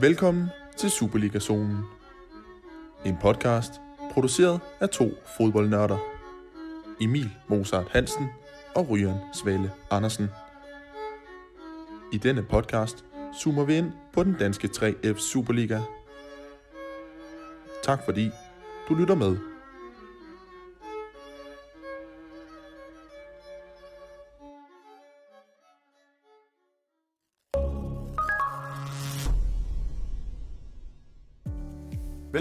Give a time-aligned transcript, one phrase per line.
[0.00, 1.76] Velkommen til Superliga-zonen.
[3.04, 3.72] En podcast
[4.12, 5.98] produceret af to fodboldnørder.
[7.00, 8.26] Emil Mozart Hansen
[8.76, 10.28] og Ryan Svale Andersen.
[12.12, 13.04] I denne podcast
[13.42, 15.80] zoomer vi ind på den danske 3F Superliga.
[17.82, 18.30] Tak fordi
[18.88, 19.53] du lytter med.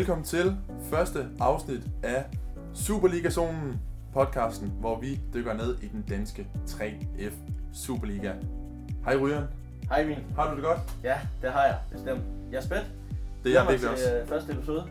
[0.03, 0.57] Velkommen til
[0.89, 2.25] første afsnit af
[2.73, 3.81] Superliga-zonen,
[4.13, 7.33] podcasten, hvor vi dykker ned i den danske 3F
[7.73, 8.31] Superliga.
[9.05, 9.43] Hej Ryan,
[9.89, 10.17] Hej Emil.
[10.35, 10.79] har du det godt?
[11.03, 12.21] Ja, det har jeg bestemt.
[12.51, 12.87] Jeg er spændt.
[13.43, 14.15] Det er jeg virkelig også.
[14.15, 14.83] øh, første episode.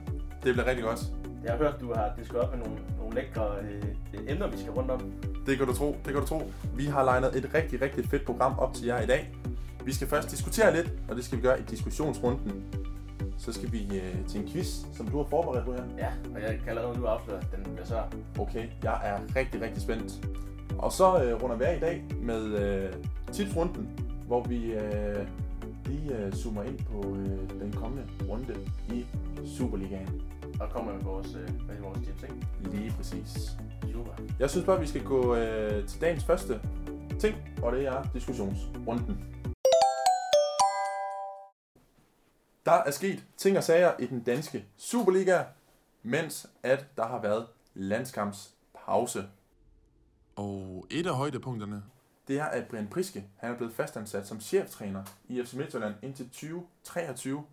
[0.44, 1.00] Det bliver rigtig godt.
[1.44, 4.72] Jeg har hørt, du har disket op med nogle, nogle lækre øh, emner, vi skal
[4.72, 5.12] rundt om.
[5.46, 6.50] Det kan du tro, det kan du tro.
[6.76, 9.34] Vi har legnet et rigtig, rigtig fedt program op til jer i dag.
[9.84, 12.64] Vi skal først diskutere lidt, og det skal vi gøre i diskussionsrunden.
[13.38, 15.98] Så skal vi øh, til en quiz, som du har forberedt, Ryan.
[15.98, 18.02] Ja, og jeg kan allerede nu afsløre, at den bliver svær.
[18.38, 20.28] Okay, jeg er rigtig, rigtig spændt.
[20.78, 22.92] Og så øh, runder vi af i dag med øh,
[23.32, 23.88] tipsrunden,
[24.26, 25.26] hvor vi øh,
[25.86, 28.54] lige øh, zoomer ind på øh, den kommende runde
[28.92, 29.06] i
[29.44, 30.22] Superligaen.
[30.60, 32.34] Og kommer med vores, øh, med vores tips, ikke?
[32.76, 33.56] Lige præcis.
[33.92, 34.12] Super.
[34.38, 36.60] Jeg synes bare, vi skal gå øh, til dagens første
[37.18, 39.24] ting, og det er diskussionsrunden.
[42.66, 45.44] Der er sket ting og sager i den danske Superliga,
[46.02, 49.28] mens at der har været landskampspause.
[50.36, 51.82] Og et af højdepunkterne,
[52.28, 56.28] det er, at Brian Priske han er blevet fastansat som cheftræner i FC Midtjylland indtil
[56.28, 57.44] 2023.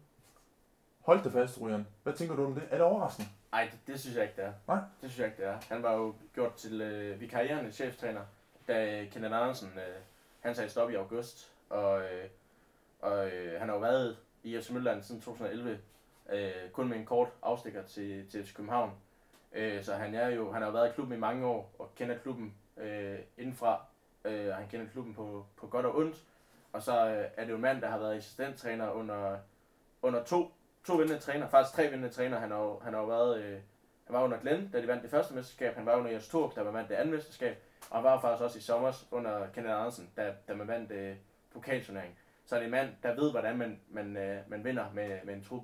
[1.00, 1.88] Hold det fast, Ryan.
[2.04, 2.64] Hvad tænker du om det?
[2.70, 3.30] Er det overraskende?
[3.54, 4.54] Ej, det, det, synes jeg ikke, det er.
[4.68, 4.80] Nej.
[5.02, 5.58] Det synes jeg ikke, det er.
[5.68, 8.22] Han var jo gjort til øh, vikarierende cheftræner,
[8.68, 10.02] da Kenneth Andersen, øh,
[10.40, 11.52] han sagde stop i august.
[11.70, 12.30] Og, øh,
[13.00, 15.80] og øh, han har jo været i FC Midtjylland siden 2011,
[16.32, 18.92] øh, kun med en kort afstikker til, til FC København.
[19.54, 21.96] Øh, så han, er jo, han har jo været i klubben i mange år, og
[21.96, 23.86] kender klubben øh, indenfra.
[24.26, 26.16] Øh, og han kender klubben på, på godt og ondt.
[26.74, 29.38] Og så øh, er det jo en mand, der har været assistenttræner under,
[30.02, 30.52] under to,
[30.84, 32.40] to vindende træner, faktisk tre vindende træner.
[32.40, 33.60] Han har jo, han har jo været, øh,
[34.06, 35.76] han var under Glenn, da de vandt det første mesterskab.
[35.76, 37.58] Han var under Jes Torp, da man vandt det andet mesterskab.
[37.90, 41.16] Og han var faktisk også i sommer under Kenneth Andersen, da, da man vandt øh,
[41.54, 42.18] pokalturnering.
[42.50, 45.34] Så er det en mand, der ved, hvordan man, man, øh, man vinder med, med
[45.34, 45.64] en trup.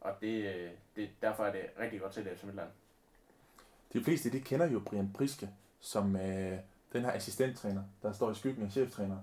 [0.00, 2.68] Og det, øh, det, derfor er det rigtig godt til det FC Midtland.
[3.92, 5.48] De fleste, de kender jo Brian Priske
[5.80, 6.58] som øh,
[6.92, 9.16] den her assistenttræner, der står i skyggen af cheftræner.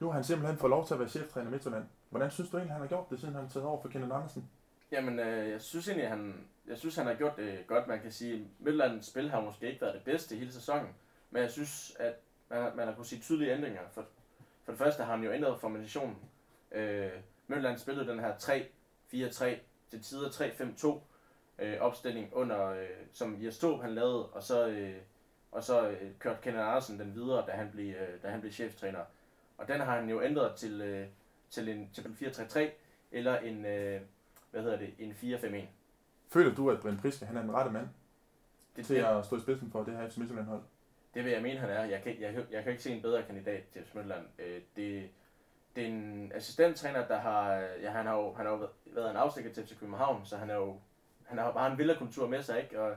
[0.00, 1.84] Nu har han simpelthen fået lov til at være cheftræner i Midtjylland.
[2.10, 4.50] Hvordan synes du egentlig, han har gjort det, siden han taget over for Kenneth Andersen?
[4.92, 7.86] Jamen, øh, jeg synes egentlig, han, jeg synes, han har gjort det godt.
[7.86, 10.88] Man kan sige, Midtlandets spil har måske ikke været det bedste hele sæsonen.
[11.30, 12.14] Men jeg synes, at
[12.50, 13.80] man, man har kunnet sige tydelige ændringer.
[13.92, 14.04] For,
[14.64, 16.16] for det første har han jo ændret formationen.
[16.76, 17.10] Øh,
[17.46, 19.44] Midtland spillede den her 3-4-3
[19.90, 24.96] til tider 3-5-2 øh, opstilling under, øh, som Jes Torp han lavede, og så, øh,
[25.52, 28.52] og så øh, kørte Kenneth Andersen den videre, da han blev, øh, da han blev
[28.52, 29.04] cheftræner.
[29.58, 31.06] Og den har han jo ændret til, øh,
[31.50, 32.60] til en til 4-3-3
[33.12, 34.00] eller en, øh,
[34.50, 35.66] hvad hedder det, en 4-5-1.
[36.32, 37.88] Føler du, at Brian Priske han er den rette mand
[38.76, 40.62] Det, til det, at stå i spidsen for det her FC Midtjylland hold?
[41.14, 41.84] det vil jeg mene, han er.
[41.84, 44.26] Jeg kan, jeg, jeg kan ikke se en bedre kandidat til FC Midtjylland.
[44.38, 45.08] Øh, det,
[45.76, 49.16] det er en assistenttræner, der har, ja, han har jo, han har jo været en
[49.16, 50.80] afstikker til FC København, så han er jo,
[51.24, 52.80] han har bare en villerkultur med sig, ikke?
[52.80, 52.96] Og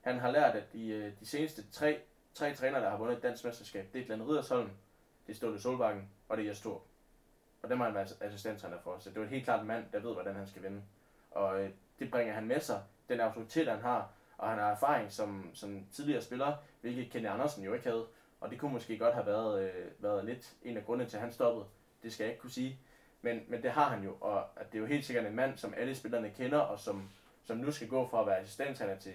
[0.00, 2.00] han har lært, at de, øh, de seneste tre,
[2.34, 4.70] tre trænere, der har vundet et dansk mesterskab, det er Glenn Ridersholm,
[5.26, 6.82] det er Ståle Solbakken, og det er Jes Thor.
[7.62, 10.00] Og dem har han været assistenttræner for, så det er helt klart en mand, der
[10.00, 10.82] ved, hvordan han skal vinde.
[11.30, 15.12] Og øh, det bringer han med sig, den autoritet, han har, og han har erfaring
[15.12, 18.06] som, som tidligere spiller, hvilket Kenny Andersen jo ikke havde.
[18.40, 21.22] Og det kunne måske godt have været, øh, været lidt en af grundene til, at
[21.22, 21.66] han stoppede.
[22.02, 22.78] Det skal jeg ikke kunne sige.
[23.22, 25.58] Men, men det har han jo, og at det er jo helt sikkert en mand,
[25.58, 27.08] som alle spillerne kender, og som,
[27.44, 29.14] som nu skal gå fra at være assistenttræner til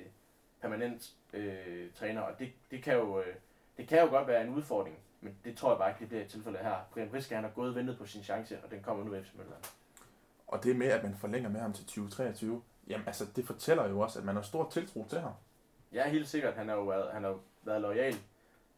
[0.61, 2.21] permanent øh, træner.
[2.21, 3.35] Og det, det, kan jo, øh,
[3.77, 6.27] det kan jo godt være en udfordring, men det tror jeg bare ikke, det bliver
[6.27, 6.75] tilfældet her.
[6.93, 9.37] Brian Priske, han har gået og ventet på sin chance, og den kommer nu efter
[9.37, 9.63] Mølland.
[10.47, 13.99] Og det med, at man forlænger med ham til 2023, jamen altså, det fortæller jo
[13.99, 15.31] også, at man har stor tiltro til ham.
[15.93, 16.53] Ja, helt sikkert.
[16.53, 18.15] Han har jo været, han har jo været lojal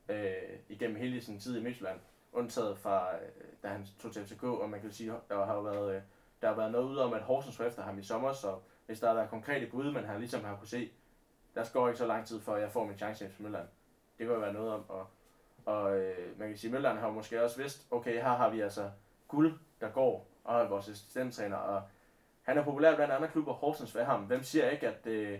[0.10, 0.34] øh,
[0.70, 2.00] igennem hele sin tid i Midtjylland.
[2.36, 3.30] Undtaget fra, øh,
[3.64, 6.02] da han tog til FCK, og man kan sige, der har jo været, øh,
[6.42, 8.56] der har været noget ud om, at Horsens var efter ham i sommer, så
[8.86, 10.92] hvis der har været konkrete bud, man har ligesom har kunne se,
[11.56, 13.68] der går ikke så lang tid, før jeg får min chance i FC Det
[14.18, 15.08] kan jo være noget om, og,
[15.66, 18.62] og øh, man kan sige, Midtjylland har jo måske også vidst, okay, her har vi
[18.62, 18.92] altså
[19.28, 21.82] guld, der går, og vores assistenttræner, og
[22.42, 24.24] han er populær blandt andre klubber, Horsens ved ham.
[24.24, 25.40] Hvem siger ikke, at, øh,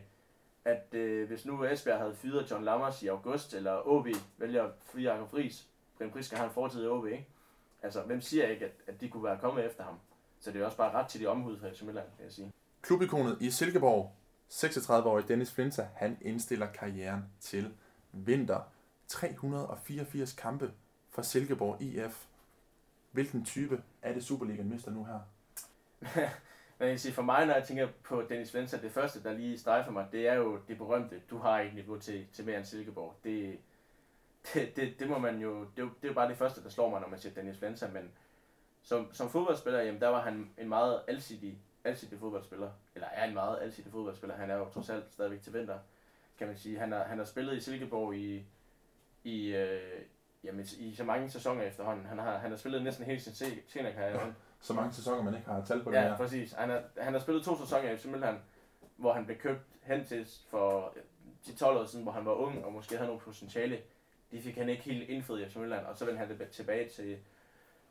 [0.66, 4.08] at øh, hvis nu Esbjerg havde fyret John Lammers i august, eller OB
[4.38, 7.28] vælger fri Jakob Friis, Brian Priske har en fortid i OB, ikke?
[7.84, 10.00] Altså, hvem siger ikke, at, at de kunne være kommet efter ham?
[10.46, 12.54] så det er også bare ret til de omhud for FC Midtjylland, vil jeg sige.
[12.82, 14.16] Klubikonet i Silkeborg,
[14.50, 17.74] 36-årig Dennis Flinter, han indstiller karrieren til
[18.12, 18.62] vinter.
[19.08, 20.72] 384 kampe
[21.10, 22.26] for Silkeborg IF.
[23.12, 25.20] Hvilken type er det Superligaen mister nu her?
[26.80, 29.60] Jeg kan sige, for mig, når jeg tænker på Dennis Flinter, det første, der lige
[29.60, 32.66] strejfer mig, det er jo det berømte, du har ikke niveau til, til mere end
[32.66, 33.14] Silkeborg.
[33.24, 33.58] Det,
[34.54, 36.70] det, det, det, må man jo, det, er det er jo bare det første, der
[36.70, 38.12] slår mig, når man siger Dennis Flinter, men
[38.84, 43.34] som, som fodboldspiller, jamen, der var han en meget alsidig, alsidig fodboldspiller, eller er en
[43.34, 44.36] meget alsidig fodboldspiller.
[44.36, 45.80] Han er jo trods alt stadigvæk til vinter,
[46.38, 46.80] kan man sige.
[46.80, 48.46] Han har, han har spillet i Silkeborg i,
[49.24, 50.02] i, øh,
[50.44, 52.06] jamen, i så mange sæsoner efterhånden.
[52.06, 53.34] Han har, han har spillet næsten hele sin
[53.68, 54.34] seniorkarriere.
[54.60, 56.18] Så mange sæsoner, man ikke har talt på det Ja, her.
[56.18, 56.54] præcis.
[56.54, 58.38] Han har, han har spillet to sæsoner i FC Midtjylland,
[58.96, 60.94] hvor han blev købt hen til for
[61.46, 63.80] 10-12 år siden, hvor han var ung og måske havde noget potentiale.
[64.36, 67.18] De fik han ikke helt indfriet i Sønderland, og så vendte han det tilbage til,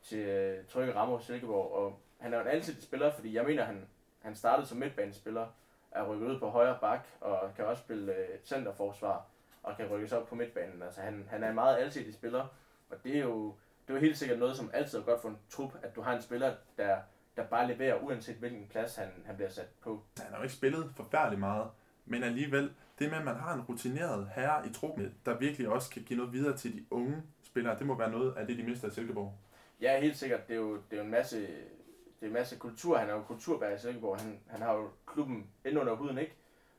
[0.03, 1.73] til øh, uh, Trygge Rammer Silkeborg.
[1.73, 3.89] Og han er jo en altid spiller, fordi jeg mener, han,
[4.23, 5.47] han startede som midtbanespiller,
[5.91, 9.27] er rykket ud på højre bak, og kan også spille uh, centerforsvar,
[9.63, 10.83] og kan rykkes op på midtbanen.
[10.83, 12.47] Altså han, han er en meget alsidig spiller,
[12.91, 13.55] og det er jo
[13.87, 16.01] det er jo helt sikkert noget, som altid er godt for en trup, at du
[16.01, 16.99] har en spiller, der,
[17.37, 20.05] der bare leverer, uanset hvilken plads han, han bliver sat på.
[20.19, 21.71] Han har jo ikke spillet forfærdelig meget,
[22.05, 25.91] men alligevel, det med, at man har en rutineret herre i truppen, der virkelig også
[25.91, 28.63] kan give noget videre til de unge spillere, det må være noget af det, de
[28.63, 29.35] mister i Silkeborg.
[29.81, 30.49] Ja, helt sikkert.
[30.49, 32.97] Det er jo, det er jo en masse, det er en masse kultur.
[32.97, 34.19] Han er jo kulturbærer i Silkeborg.
[34.19, 36.35] Han, han har jo klubben ind under huden, ikke?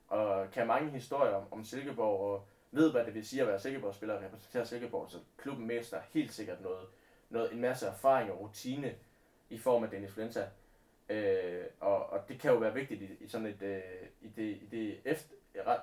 [0.07, 3.59] Og kan mange historier om, om Silkeborg, og ved, hvad det vil sige at være
[3.59, 5.11] Silkeborg-spiller og repræsentere Silkeborg.
[5.11, 6.87] Så klubben mister helt sikkert noget,
[7.29, 8.95] noget, en masse erfaring og rutine
[9.49, 10.47] i form af Dennis Flinta.
[11.09, 13.81] Øh, og, og det kan jo være vigtigt i, i sådan et, øh,
[14.21, 15.35] i det, i det efter,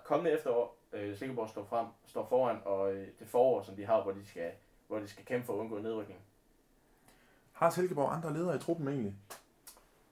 [0.04, 4.02] kommende efterår, øh, Silkeborg står, frem, står foran, og øh, det forår, som de har,
[4.02, 4.52] hvor de skal,
[4.86, 6.20] hvor de skal kæmpe for at undgå nedrykning.
[7.52, 9.16] Har Silkeborg andre ledere i truppen egentlig?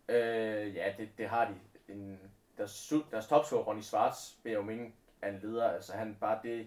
[0.08, 1.54] Øh, ja, det, det har de.
[1.92, 2.20] En,
[2.58, 4.92] deres, deres topscorer, Ronny Schwartz, vil jeg jo mene,
[5.22, 5.70] er en leder.
[5.70, 6.66] Altså han bare det,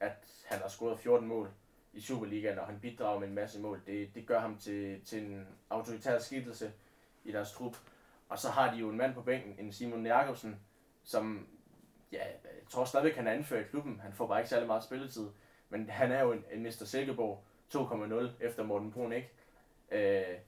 [0.00, 1.50] at han har scoret 14 mål
[1.92, 5.22] i Superligaen, og han bidrager med en masse mål, det, det gør ham til, til
[5.22, 6.72] en autoritær skikkelse
[7.24, 7.76] i deres trup.
[8.28, 10.60] Og så har de jo en mand på bænken, en Simon Jakobsen,
[11.04, 11.48] som
[12.12, 14.00] ja, jeg tror stadigvæk, han er anfører i klubben.
[14.00, 15.26] Han får bare ikke særlig meget spilletid.
[15.68, 16.84] Men han er jo en, en Mr.
[16.84, 17.44] Silkeborg
[17.74, 19.30] 2.0 efter Morten Brun, ikke?
[19.90, 20.38] Øh,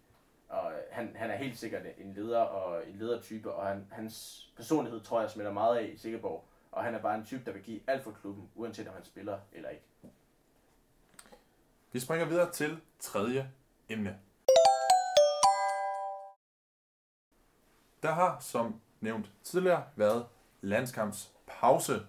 [0.49, 5.01] og han, han er helt sikkert en leder og en ledertype, og han, hans personlighed
[5.01, 6.45] tror jeg smitter meget af i Silkeborg.
[6.73, 9.05] Og han er bare en type, der vil give alt for klubben, uanset om han
[9.05, 9.85] spiller eller ikke.
[11.93, 13.51] Vi springer videre til tredje
[13.89, 14.19] emne.
[18.03, 20.27] Der har, som nævnt tidligere, været
[21.61, 22.07] pause.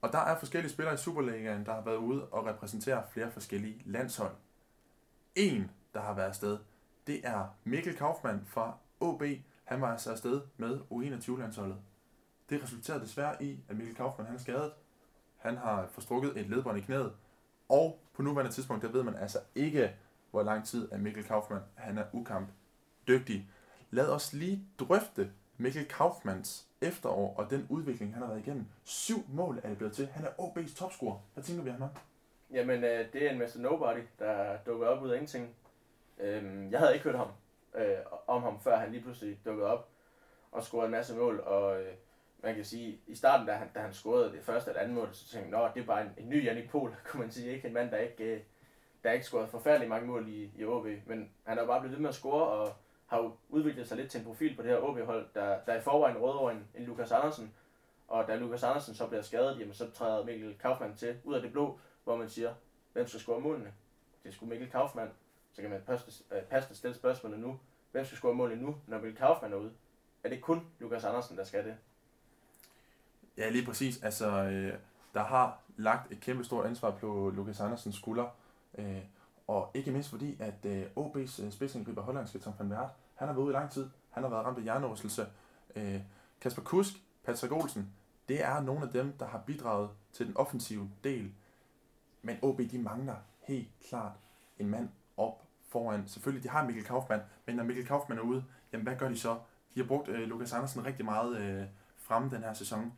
[0.00, 3.82] Og der er forskellige spillere i Superligaen, der har været ude og repræsentere flere forskellige
[3.86, 4.32] landshold.
[5.34, 6.58] En, der har været afsted,
[7.06, 9.22] det er Mikkel Kaufmann fra OB.
[9.64, 11.76] Han var altså afsted med U21-landsholdet.
[12.50, 14.72] Det resulterede desværre i, at Mikkel Kaufmann han er skadet.
[15.36, 17.12] Han har forstrukket et ledbånd i knæet,
[17.68, 19.96] og på nuværende tidspunkt, der ved man altså ikke,
[20.30, 22.48] hvor lang tid at Mikkel Kaufmann han er ukamp
[23.08, 23.50] dygtig.
[23.90, 28.66] Lad os lige drøfte Mikkel Kaufmanns efterår og den udvikling, han har været igennem.
[28.84, 30.06] Syv mål er det blevet til.
[30.06, 31.18] Han er OB's topscorer.
[31.34, 31.88] Hvad tænker vi om ham?
[32.50, 33.58] Jamen, øh, det er en Mr.
[33.58, 35.54] Nobody, der dukker op ud af ingenting.
[36.18, 37.28] Øhm, jeg havde ikke hørt ham,
[37.74, 39.88] øh, om ham, før han lige pludselig dukkede op
[40.52, 41.40] og scorede en masse mål.
[41.40, 41.94] Og øh,
[42.42, 45.08] man kan sige, i starten, da han, da han scorede det første eller andet mål,
[45.12, 47.52] så tænkte jeg, det er bare en, en ny Jannik Pohl, kunne man sige.
[47.52, 48.40] Ikke en mand, der ikke, øh,
[49.04, 50.86] der ikke scoret forfærdelig mange mål i, i OB.
[51.06, 52.74] Men han har jo bare blevet ved med at score, og
[53.10, 55.80] har jo udviklet sig lidt til en profil på det her OB-hold, der, der i
[55.80, 57.54] forvejen råd over en, en Lukas Andersen.
[58.08, 61.42] Og da Lukas Andersen så bliver skadet, jamen, så træder Mikkel Kaufmann til ud af
[61.42, 62.54] det blå, hvor man siger,
[62.92, 63.72] hvem skal score målene?
[64.24, 65.10] Det skulle Mikkel Kaufmann.
[65.52, 67.60] Så kan man passende, øh, passende stille spørgsmålet nu.
[67.92, 69.72] Hvem skal score målene nu, når Mikkel Kaufmann er ude?
[70.24, 71.76] Er det kun Lukas Andersen, der skal det?
[73.36, 74.02] Ja, lige præcis.
[74.02, 74.74] Altså, øh,
[75.14, 78.36] der har lagt et kæmpe stort ansvar på Lukas Andersens skulder.
[78.78, 79.02] Øh,
[79.50, 83.34] og ikke mindst fordi, at øh, OB's øh, spidsindgriber hollandske Tom van Wert, han har
[83.34, 83.90] været ude i lang tid.
[84.10, 85.26] Han har været ramt af hjernerystelse.
[85.76, 86.00] Øh,
[86.40, 86.92] Kasper Kusk,
[87.24, 87.92] Patrick Olsen,
[88.28, 91.32] det er nogle af dem, der har bidraget til den offensive del.
[92.22, 94.12] Men OB, de mangler helt klart
[94.58, 96.08] en mand op foran.
[96.08, 99.18] Selvfølgelig, de har Mikkel Kaufmann, men når Mikkel Kaufmann er ude, jamen hvad gør de
[99.18, 99.38] så?
[99.74, 101.66] De har brugt øh, Lukas Andersen rigtig meget øh,
[101.96, 102.92] fremme den her sæson.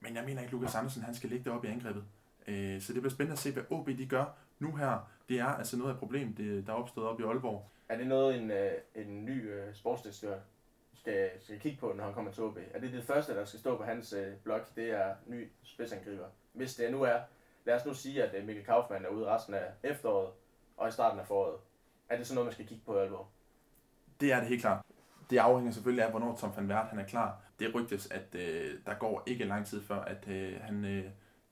[0.00, 2.04] Men jeg mener ikke, Lukas Andersen han skal ligge deroppe i angrebet.
[2.48, 4.24] Øh, så det bliver spændende at se, hvad OB de gør
[4.58, 5.10] nu her.
[5.28, 7.70] Det er altså noget af et problem, det, der er opstået op i Aalborg.
[7.88, 10.38] Er det noget, en, øh, en ny øh, sportsdirektør
[10.94, 12.58] skal, skal kigge på, når han kommer til OB?
[12.74, 16.26] Er det det første, der skal stå på hans øh, blog, det er ny spidsangriber?
[16.52, 17.18] Hvis det nu er,
[17.64, 20.30] lad os nu sige, at Mikkel Kaufmann er ude resten af efteråret
[20.76, 21.56] og i starten af foråret.
[22.08, 23.26] Er det sådan noget, man skal kigge på i Aalborg?
[24.20, 24.84] Det er det helt klart.
[25.30, 27.40] det afhænger selvfølgelig af, hvornår Tom van Wert han er klar.
[27.58, 31.04] Det rygtes, at øh, der går ikke lang tid før, at øh, han øh,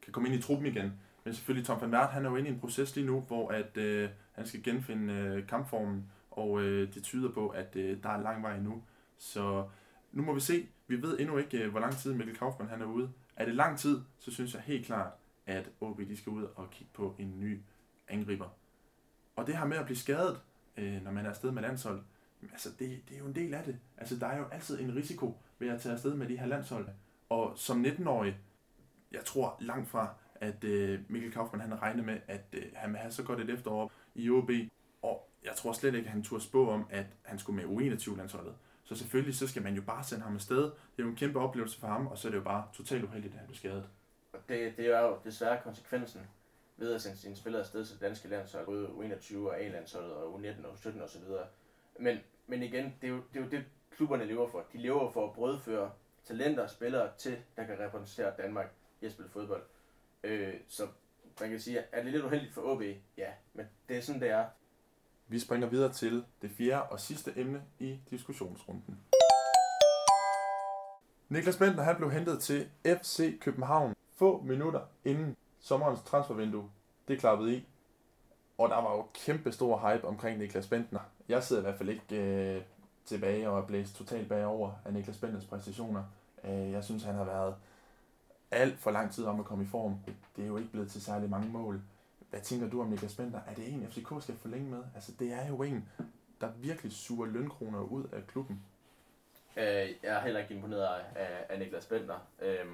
[0.03, 1.01] kan komme ind i truppen igen.
[1.27, 3.49] Men selvfølgelig, Tom van Wert, han er jo inde i en proces lige nu, hvor
[3.49, 8.09] at, øh, han skal genfinde øh, kampformen, og øh, det tyder på, at øh, der
[8.09, 8.83] er lang vej endnu.
[9.19, 9.69] Så
[10.13, 10.69] nu må vi se.
[10.87, 13.11] Vi ved endnu ikke, øh, hvor lang tid Mikkel Kaufmann han er ude.
[13.37, 15.13] Er det lang tid, så synes jeg helt klart,
[15.47, 17.61] at OB de skal ud og kigge på en ny
[18.09, 18.49] angriber.
[19.37, 20.41] Og det her med at blive skadet,
[20.77, 22.03] øh, når man er afsted med landshold,
[22.43, 23.79] altså det, det er jo en del af det.
[23.97, 26.89] Altså der er jo altid en risiko ved at tage afsted med de her landshold.
[27.29, 28.37] Og som 19-årig,
[29.13, 32.99] jeg tror langt fra, at øh, Mikkel Kaufmann han regner med, at øh, han vil
[32.99, 34.51] have så godt et efterår i OB.
[35.03, 38.55] Og jeg tror slet ikke, at han turde spå om, at han skulle med U21-landsholdet.
[38.85, 40.63] Så selvfølgelig, så skal man jo bare sende ham afsted.
[40.63, 43.05] Det er jo en kæmpe oplevelse for ham, og så er det jo bare totalt
[43.05, 43.89] uheldigt, at han bliver skadet.
[44.49, 46.21] Det, det er jo desværre konsekvensen
[46.77, 50.67] ved at sende sine spillere afsted til danske landshold, både U21 og A-landsholdet og U19
[50.67, 51.23] og U17 osv.
[51.99, 54.65] Men, men igen, det er, jo, det er jo det, klubberne lever for.
[54.73, 55.91] De lever for at brødføre
[56.25, 59.63] talenter og spillere til, der kan repræsentere Danmark i at spille fodbold.
[60.25, 60.87] Øh, så
[61.41, 62.83] man kan sige, er det lidt uheldigt for OB?
[63.17, 64.47] Ja, men det er sådan, det er.
[65.29, 69.01] Vi springer videre til det fjerde og sidste emne i diskussionsrunden.
[71.29, 76.71] Niklas Bentner han blev hentet til FC København få minutter inden sommerens transfervindue.
[77.09, 77.69] Det klappede i.
[78.59, 81.01] Og der var jo kæmpe stor hype omkring Niklas Bentner.
[81.29, 82.63] Jeg sidder i hvert fald ikke øh,
[83.05, 86.05] tilbage og er blæst totalt bagover af Niklas Bentners præstationer.
[86.45, 87.55] Øh, jeg synes, han har været
[88.51, 89.99] alt for lang tid om at komme i form.
[90.37, 91.83] Det er jo ikke blevet til særlig mange mål.
[92.31, 93.41] Hvad tænker du om Niklas Bender?
[93.47, 94.83] Er det en, FCK skal forlænge med?
[94.95, 95.89] Altså, det er jo en,
[96.41, 98.63] der virkelig suger lønkroner ud af klubben.
[99.57, 102.19] Øh, jeg er heller ikke imponeret af, af, Niklas Bender.
[102.43, 102.67] Øh,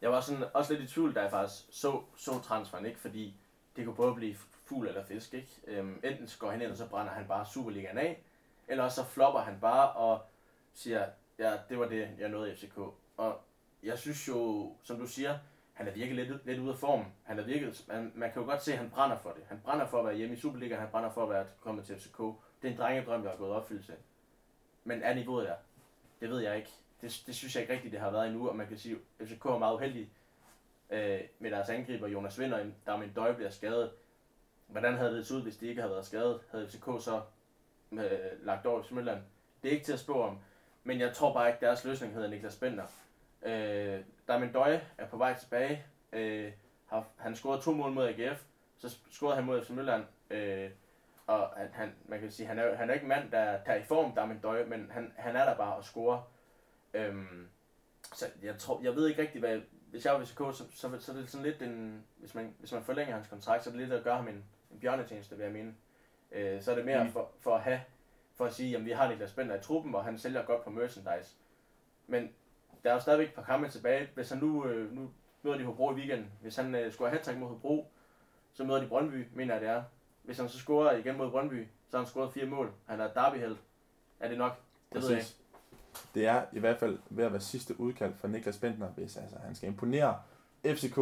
[0.00, 3.00] jeg var sådan også lidt i tvivl, da jeg faktisk så, så transferen, ikke?
[3.00, 3.34] fordi
[3.76, 5.34] det kunne både blive fugl eller fisk.
[5.34, 5.48] Ikke?
[5.66, 8.22] Øhm, enten så går han ind, og så brænder han bare Superligaen af,
[8.68, 10.20] eller også så flopper han bare og
[10.74, 11.06] siger,
[11.38, 12.78] ja, det var det, jeg nåede i FCK.
[13.16, 13.40] Og
[13.82, 15.38] jeg synes jo, som du siger,
[15.72, 17.04] han er virkelig lidt, lidt ude af form.
[17.22, 19.42] Han er virkelig, man, man kan jo godt se, at han brænder for det.
[19.48, 21.96] Han brænder for at være hjemme i Superligaen, han brænder for at være kommet til
[21.96, 22.18] FCK.
[22.62, 23.94] Det er en drengedrøm, der har gået opfyldelse.
[24.84, 25.54] Men er niveauet der?
[26.20, 26.70] Det ved jeg ikke.
[27.00, 29.28] Det, det synes jeg ikke rigtigt, det har været endnu, og man kan sige, at
[29.28, 30.10] FCK er meget uheldig
[30.90, 32.08] øh, med deres angriber.
[32.08, 33.90] Jonas Vinder, der med en døj bliver skadet.
[34.66, 36.40] Hvordan havde det set ud, hvis de ikke havde været skadet?
[36.50, 37.22] Havde FCK så
[37.92, 39.22] øh, lagt over i Smølland?
[39.62, 40.38] Det er ikke til at spå om.
[40.84, 42.84] Men jeg tror bare ikke, deres løsning hedder Niklas Bender.
[43.42, 45.84] Øh, Damien Døje er på vej tilbage.
[46.12, 46.52] Øh,
[46.86, 48.44] har, han scorede to mål mod AGF,
[48.78, 50.04] så scorede han mod FC Midtland.
[50.30, 50.70] Øh,
[51.26, 53.72] og han, han, man kan sige, han er, han er ikke en mand, der, der
[53.72, 56.22] er i form, Damien Døje, men han, han er der bare og score.
[56.94, 57.14] Øh,
[58.14, 61.12] så jeg, tror, jeg ved ikke rigtig, hvad, hvis jeg var VCK, så, så, så
[61.12, 63.80] er det sådan lidt en, hvis man, hvis man forlænger hans kontrakt, så er det
[63.80, 65.74] lidt at gøre ham en, en bjørnetjeneste, vil jeg mene.
[66.32, 67.10] Øh, så er det mere mm.
[67.10, 67.80] for, for at have,
[68.34, 70.70] for at sige, at vi har Niklas Bender i truppen, og han sælger godt på
[70.70, 71.36] merchandise.
[72.06, 72.32] Men
[72.84, 74.08] der er jo stadigvæk et par kampe tilbage.
[74.14, 75.10] Hvis han nu, øh, nu
[75.42, 77.90] møder de Hobro i weekenden, hvis han øh, scorer hat mod Hobro,
[78.52, 79.82] så møder de Brøndby, mener jeg det er.
[80.22, 82.72] Hvis han så scorer igen mod Brøndby, så har han scoret fire mål.
[82.86, 83.56] Han er derby -held.
[84.20, 84.52] Er det nok?
[84.92, 85.08] Det Præcis.
[85.08, 85.38] ved jeg ikke.
[86.14, 89.36] Det er i hvert fald ved at være sidste udkald for Niklas Bentner, hvis altså,
[89.44, 90.18] han skal imponere
[90.64, 90.98] FCK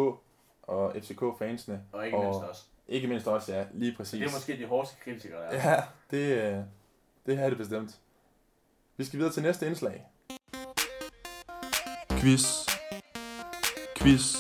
[0.63, 1.83] og FCK-fansene.
[1.93, 2.65] Og ikke mindst også.
[2.89, 4.21] Ikke mindst også, ja, lige præcis.
[4.21, 5.71] Det er måske de hårdeste kritikere, der er.
[5.71, 6.65] Ja, det, øh,
[7.27, 8.01] det er det bestemt.
[8.97, 10.07] Vi skal videre til næste indslag.
[12.23, 12.67] Quiz.
[13.97, 14.37] Quiz.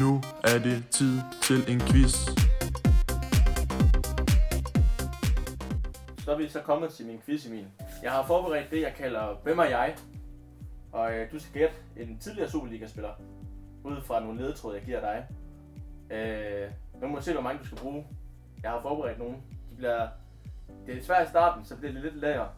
[0.00, 2.14] Nu er det tid til en quiz.
[6.24, 7.66] Så er vi så kommet til min quiz, Emil.
[8.02, 9.96] Jeg har forberedt det, jeg kalder Hvem er jeg?
[10.92, 13.10] Og øh, du skal gætte en tidligere Superliga-spiller
[13.84, 15.26] ud fra nogle ledetråde, jeg giver dig.
[16.16, 16.70] Øh,
[17.00, 18.06] nu må se, hvor mange du skal bruge.
[18.62, 19.36] Jeg har forberedt nogle.
[19.70, 20.08] De bliver,
[20.86, 22.48] det er svært i starten, så bliver det lidt lavere.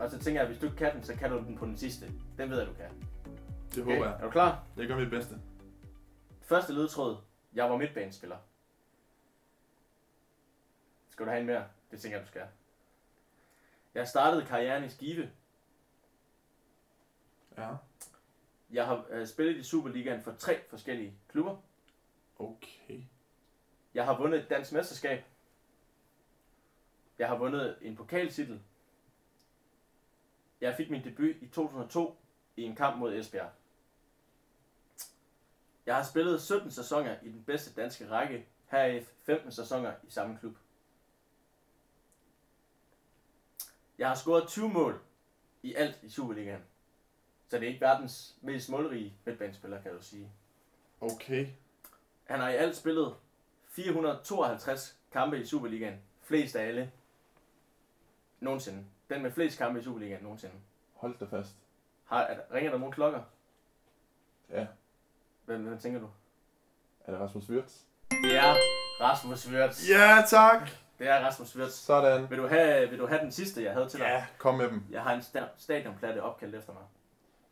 [0.00, 1.66] Og så tænker jeg, at hvis du ikke kan den, så kan du den på
[1.66, 2.06] den sidste.
[2.38, 2.90] Den ved jeg, du kan.
[3.74, 3.92] Det okay.
[3.92, 4.16] håber jeg.
[4.20, 4.64] Er du klar?
[4.76, 5.38] Jeg gør mit bedste.
[6.40, 7.16] Første ledtråd.
[7.54, 8.36] Jeg var midtbanespiller.
[11.08, 11.64] Skal du have en mere?
[11.90, 12.42] Det tænker jeg, du skal.
[13.94, 15.30] Jeg startede karrieren i Skive.
[17.58, 17.68] Ja.
[18.70, 21.56] Jeg har øh, spillet i Superligaen for tre forskellige klubber.
[22.38, 23.00] Okay.
[23.94, 25.24] Jeg har vundet et dansk mesterskab.
[27.18, 28.62] Jeg har vundet en pokaltitel.
[30.62, 32.16] Jeg fik min debut i 2002
[32.56, 33.50] i en kamp mod Esbjerg.
[35.86, 40.38] Jeg har spillet 17 sæsoner i den bedste danske række, heraf 15 sæsoner i samme
[40.38, 40.56] klub.
[43.98, 45.00] Jeg har scoret 20 mål
[45.62, 46.62] i alt i Superligaen.
[47.46, 50.32] Så det er ikke verdens mest målrige midtbanespiller, kan du sige.
[51.00, 51.46] Okay.
[52.24, 53.14] Han har i alt spillet
[53.68, 56.02] 452 kampe i Superligaen.
[56.20, 56.92] Flest af alle
[58.40, 58.84] nogensinde.
[59.12, 60.54] Den med flest kampe i Superligaen nogensinde.
[60.94, 61.50] Hold da fast.
[62.04, 63.20] Har, er, der- ringer der nogle klokker?
[64.50, 64.66] Ja.
[65.44, 66.08] Hvem, hvem tænker du?
[67.04, 67.74] Er det Rasmus Wirtz?
[68.10, 68.54] Det er
[69.00, 69.88] Rasmus Wirtz.
[69.90, 70.70] Ja, tak!
[70.98, 71.74] Det er Rasmus Wirtz.
[71.74, 72.30] Sådan.
[72.30, 74.06] Vil du have, vil du have den sidste, jeg havde til dig?
[74.06, 74.84] Ja, kom med dem.
[74.90, 76.82] Jeg har en sta- stadionplatte opkaldt efter mig.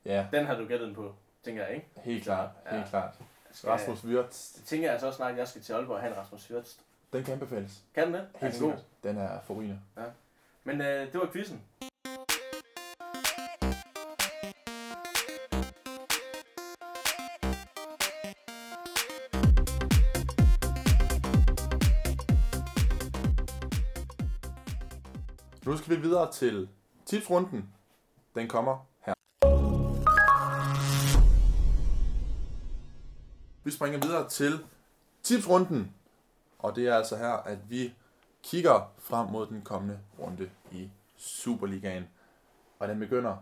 [0.05, 1.15] Ja, Den har du gættet den på,
[1.45, 1.87] tænker jeg, ikke?
[1.97, 2.51] helt klart.
[2.71, 2.89] Helt Ja.
[2.89, 3.15] klart.
[3.53, 6.13] Skal, Rasmus Wirtz, Det tænker jeg så snart, at jeg skal til Aalborg og have
[6.13, 6.75] en Rasmus Wirtz.
[7.13, 7.83] den kan anbefales.
[7.95, 8.21] Kan den det?
[8.21, 8.71] Er Helt den god?
[8.71, 8.85] sikkert.
[9.03, 9.81] Den er forrygende.
[10.65, 11.63] Men øh, det var quizzen.
[25.67, 26.69] Nu skal vi videre til
[27.07, 27.75] tipsrunden.
[28.35, 29.15] Den kommer her.
[33.65, 34.65] Vi springer videre til
[35.23, 35.95] tipsrunden.
[36.59, 37.95] Og det er altså her, at vi
[38.43, 42.05] kigger frem mod den kommende runde i Superligaen.
[42.79, 43.37] Og den begynder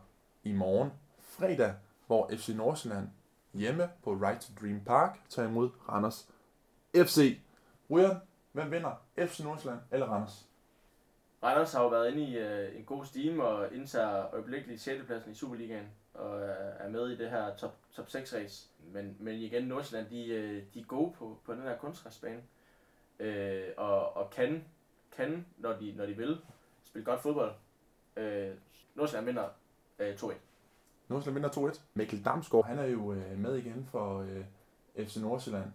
[0.45, 0.90] i morgen,
[1.21, 1.75] fredag,
[2.07, 3.09] hvor FC Nordsjælland
[3.55, 6.28] hjemme på Right to Dream Park tager imod Randers
[6.97, 7.38] FC.
[7.90, 8.17] Ryan,
[8.52, 9.02] hvem vinder?
[9.17, 10.49] FC Nordsjælland eller Randers?
[11.43, 15.07] Randers har jo været inde i øh, en god stime og indtager øjeblikkeligt 6.
[15.07, 18.69] pladsen i Superligaen og øh, er med i det her top, top 6 race.
[18.93, 22.43] Men, men igen, Nordsjælland, de, øh, de er gode på, på den her kunstgræsbane.
[23.19, 24.64] Øh, og, og kan,
[25.17, 26.41] kan når, de, når de vil,
[26.85, 27.53] spille godt fodbold.
[28.17, 28.55] Øh,
[28.95, 29.49] Nordsjælland vinder
[29.99, 30.35] øh, 2-1.
[31.09, 31.81] Nordsjælland vinder 2-1.
[31.95, 35.73] Mikkel Damsgaard, han er jo øh, med igen for øh, FC Nordsjælland.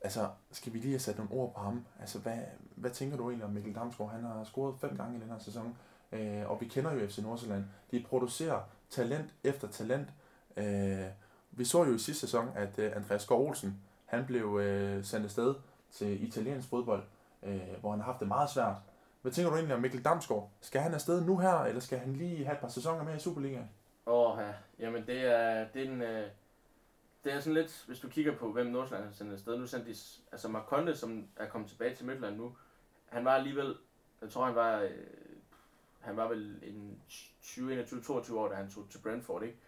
[0.00, 1.84] Altså, skal vi lige have sat nogle ord på ham?
[2.00, 2.38] Altså, hvad,
[2.76, 4.10] hvad tænker du egentlig om Mikkel Damsgaard?
[4.10, 5.76] Han har scoret fem gange i den her sæson,
[6.12, 7.64] øh, og vi kender jo FC Nordsjælland.
[7.90, 8.60] De producerer
[8.90, 10.08] talent efter talent.
[10.56, 11.06] Øh,
[11.50, 15.24] vi så jo i sidste sæson, at øh, Andreas Skov Olsen, han blev øh, sendt
[15.24, 15.54] afsted
[15.90, 17.02] til italiensk fodbold,
[17.42, 18.74] øh, hvor han har haft det meget svært.
[19.22, 20.50] Hvad tænker du egentlig om Mikkel Damsgaard?
[20.60, 23.18] Skal han afsted nu her, eller skal han lige have et par sæsoner mere i
[23.18, 23.70] Superligaen?
[24.06, 24.52] Åh, ja.
[24.78, 26.02] Jamen, det er, det er en...
[26.02, 26.28] Øh,
[27.24, 29.58] det er sådan lidt, hvis du kigger på, hvem Nordsjælland har sendt afsted.
[29.58, 29.96] Nu sendte de,
[30.32, 32.56] altså Marconde, som er kommet tilbage til Midtland nu,
[33.08, 33.76] han var alligevel,
[34.22, 34.90] jeg tror han var, øh,
[36.00, 37.02] han var vel en
[37.42, 39.58] 20, 21, 22 år, da han tog til Brentford, ikke?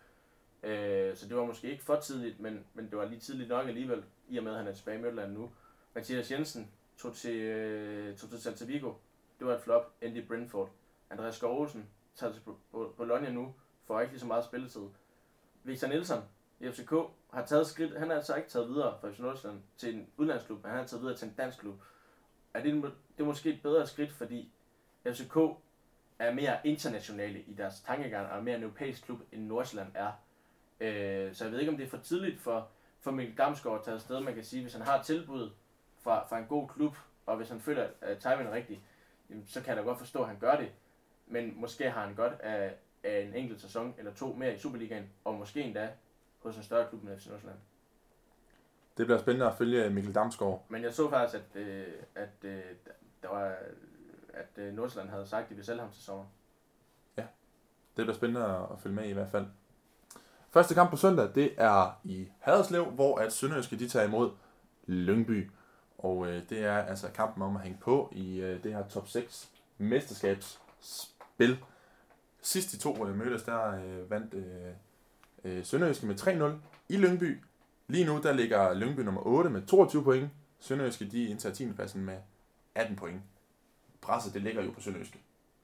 [0.62, 3.68] Øh, så det var måske ikke for tidligt, men, men det var lige tidligt nok
[3.68, 5.50] alligevel, i og med, at han er tilbage i Midtland nu.
[5.94, 6.70] Mathias Jensen
[7.04, 8.92] tog til, øh, tog til Celta Vigo.
[9.38, 10.70] Det var et flop, endte i Brentford.
[11.10, 11.68] Andreas Skov
[12.14, 13.54] tager til Bologna nu,
[13.86, 14.82] får ikke lige så meget spilletid.
[15.64, 16.20] Victor Nielsen
[16.60, 16.90] i FCK
[17.32, 20.62] har taget skridt, han har altså ikke taget videre fra FC Nordsjælland til en udlandsklub,
[20.62, 21.74] men han har taget videre til en dansk klub.
[22.54, 24.52] Er det, det er måske et bedre skridt, fordi
[25.06, 25.36] FCK
[26.18, 30.12] er mere internationale i deres tankegang, og er mere en europæisk klub, end Nordsjælland er.
[30.80, 32.68] Øh, så jeg ved ikke, om det er for tidligt for,
[33.00, 34.20] for Mikkel Damsgaard at tage afsted.
[34.20, 35.50] Man kan sige, hvis han har tilbud
[36.04, 38.84] fra, fra en god klub, og hvis han føler, at timingen er rigtig,
[39.30, 40.72] jamen, så kan jeg da godt forstå, at han gør det.
[41.26, 45.10] Men måske har han godt af, af en enkelt sæson eller to mere i Superligaen,
[45.24, 45.90] og måske endda
[46.42, 47.58] hos en større klub end FC Nordsjælland.
[48.96, 50.64] Det bliver spændende at følge Mikkel Damsgaard.
[50.68, 52.62] Men jeg så faktisk, at, øh, at, øh,
[53.22, 53.54] der var,
[54.34, 56.24] at øh, Nordsjælland havde sagt, at de ville sælge ham til sommer.
[57.96, 59.46] Det bliver spændende at følge med i, i hvert fald.
[60.50, 64.30] Første kamp på søndag, det er i Haderslev, hvor at Sønderjyske de tager imod
[64.86, 65.50] Lyngby.
[66.04, 69.08] Og øh, det er altså kampen om at hænge på i øh, det her top
[69.08, 71.58] 6 mesterskabsspil.
[72.42, 74.72] Sidst de to øh, mødtes, der øh, vandt øh,
[75.44, 76.52] øh, Sønderjyske med 3-0
[76.88, 77.42] i Lyngby.
[77.88, 80.30] Lige nu der ligger Lyngby nummer 8 med 22 point.
[80.60, 81.72] Sønderjyske de indtager 10.
[81.72, 82.16] pladsen med
[82.74, 83.22] 18 point.
[84.00, 85.18] Presset det ligger jo på Sønderjyske.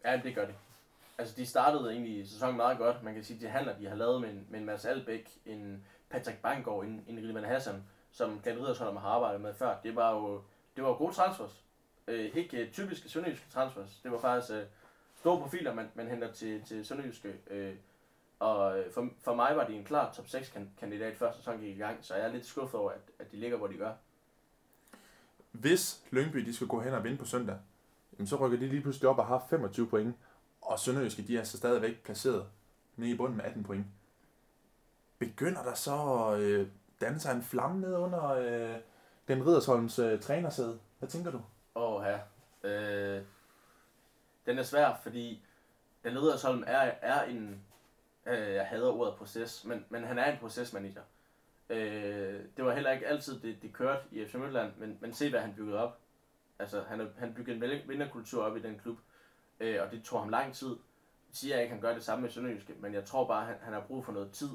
[0.05, 0.55] Ja, det gør det.
[1.18, 3.03] Altså, de startede egentlig sæsonen meget godt.
[3.03, 5.31] Man kan sige, at de handler, de har lavet med en, med en Mads Albæk,
[5.46, 9.77] en Patrick Banggaard, en, en Rilman Hassan, som Glenn Riddersholm har arbejdet med før.
[9.83, 10.42] Det var jo
[10.77, 11.64] det var gode transfers.
[12.09, 14.01] Øh, ikke øh, typiske sønderjyske transfers.
[14.03, 14.64] Det var faktisk øh,
[15.16, 17.35] store profiler, man, man henter til, til sønderjyske.
[17.51, 17.75] Øh,
[18.38, 21.77] og øh, for, for mig var de en klar top 6 kandidat før sæsonen gik
[21.77, 23.92] i gang, så jeg er lidt skuffet over, at, at de ligger, hvor de gør.
[25.53, 27.59] Hvis Lyngby de skal gå hen og vinde på søndag,
[28.12, 30.16] jamen så rykker de lige pludselig op og har 25 point.
[30.61, 32.46] Og Sønderjyske, de er så stadigvæk placeret
[32.96, 33.87] nede i bunden med 18 point.
[35.18, 36.68] Begynder der så at øh,
[37.00, 38.76] danne sig en flamme ned under øh,
[39.28, 40.80] den Riddersholms øh, trænersæde?
[40.98, 41.40] Hvad tænker du?
[41.74, 42.18] Åh, ja.
[42.68, 43.22] Øh,
[44.46, 45.44] den er svær, fordi
[46.04, 47.64] den Riddersholm er, er en,
[48.26, 51.02] øh, jeg hader ordet proces, men, men han er en procesmanager.
[51.70, 55.30] Øh, det var heller ikke altid, det, det kørte i FC Midtland, men, men se,
[55.30, 55.98] hvad han byggede op.
[56.58, 58.98] Altså, han, han byggede en vinderkultur op i den klub,
[59.60, 60.68] øh, og det tog ham lang tid.
[60.68, 63.46] Jeg siger ikke, at han gør det samme med Sønderjyske, men jeg tror bare, at
[63.46, 64.50] han, han har brug for noget tid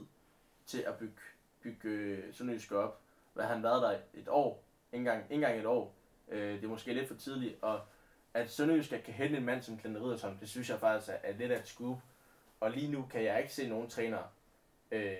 [0.66, 1.22] til at bygge,
[1.66, 3.02] bygge øh, Sønderjyske op.
[3.34, 4.64] Hvad har han været der et år?
[4.92, 5.96] Ikke engang, ikke engang et år.
[6.28, 7.82] Øh, det er måske lidt for tidligt, og
[8.34, 11.38] at Sønderjysk kan hente en mand som Glenn Riddersholm, det synes jeg faktisk er, er
[11.38, 11.98] lidt af et scoop.
[12.60, 14.20] Og lige nu kan jeg ikke se nogen træner
[14.92, 15.18] øh,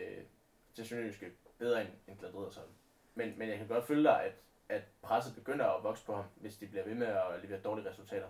[0.74, 2.70] til Sønderjyske bedre end, end Glenn Riddersholm.
[3.16, 4.34] Men, men jeg kan godt følge dig, at,
[4.70, 7.90] at presset begynder at vokse på ham, hvis de bliver ved med at levere dårlige
[7.90, 8.28] resultater.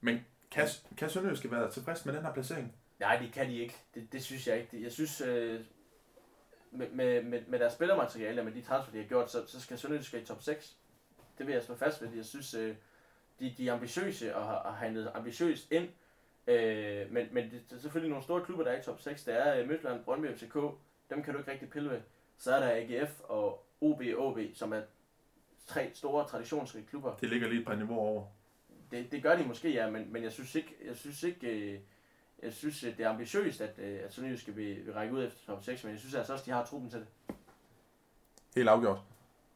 [0.00, 2.74] Men kan, kan Sønderjyske være tilfreds med den her placering?
[2.98, 3.76] Nej, det kan de ikke.
[3.94, 4.82] Det, det synes jeg ikke.
[4.82, 5.64] Jeg synes, øh,
[6.70, 9.60] med, med, med, med deres spillermateriale og med de transfer, de har gjort, så, så
[9.60, 10.76] skal Sønderjyske i top 6.
[11.38, 12.08] Det vil jeg slå fast ved.
[12.14, 12.76] Jeg synes, øh,
[13.40, 15.88] de, de er ambitiøse og har, har handlet ambitiøst ind.
[16.46, 19.24] Øh, men, men det er selvfølgelig nogle store klubber, der er i top 6.
[19.24, 20.54] Der er øh, Midtland, Brøndby, FCK.
[21.10, 22.00] Dem kan du ikke rigtig pille ved.
[22.38, 24.82] Så er der AGF og OB OB, som er
[25.66, 27.16] tre store traditionsrige klubber.
[27.16, 28.26] Det ligger lige et par niveauer over.
[28.90, 31.80] Det, det gør de måske, ja, men, men jeg synes ikke, jeg synes ikke, øh,
[32.42, 35.64] jeg synes, det er ambitiøst, at, øh, at Sønderjyske vil, vil række ud efter top
[35.64, 37.08] 6, men jeg synes altså også, de har truppen til det.
[38.54, 38.98] Helt afgjort.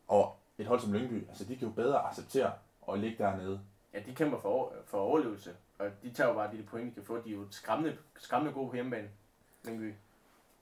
[0.09, 2.53] Og et hold som Lyngby, altså de kan jo bedre acceptere
[2.93, 3.61] at ligge dernede.
[3.93, 7.05] Ja, de kæmper for, for overlevelse, og de tager jo bare de point, de kan
[7.05, 7.23] få.
[7.23, 9.09] De er jo skræmmende, skræmmende gode på hjemmebane,
[9.65, 9.95] Lyngby.